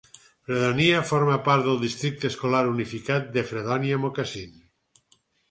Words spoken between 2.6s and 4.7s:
unificat de Fredonia-Moccasin.